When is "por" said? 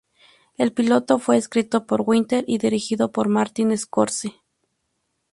1.85-2.01, 3.11-3.29